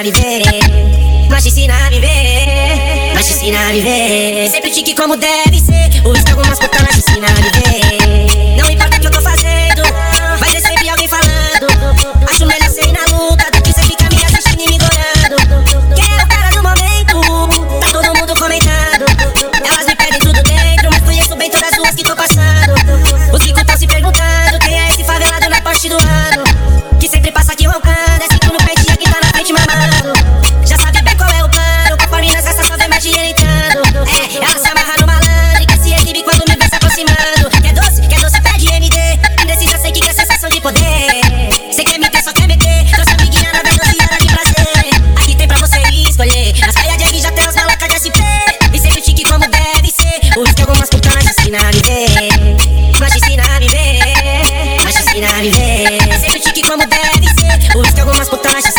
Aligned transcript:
a 0.00 0.02
viver. 0.02 0.42
Nós 1.28 1.42
te 1.42 1.50
ensina 1.50 1.86
a 1.86 1.90
viver. 1.90 3.12
Mas 3.14 3.26
te 3.26 3.34
ensina 3.34 3.68
a 3.68 3.72
viver. 3.72 4.50
Sempre 4.50 4.70
tique 4.70 4.94
como 4.94 5.16
deve 5.16 5.60
ser. 5.60 6.06
O 6.06 6.12
risco 6.12 6.30
algumas 6.30 6.58
putas 6.58 6.80
mas 6.80 7.04
te 7.04 7.10
ensina 7.10 7.26
a 7.26 7.34
viver. 7.34 7.79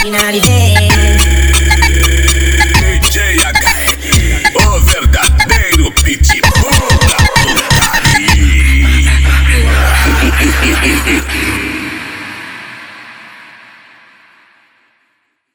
Algumas 0.03 1.00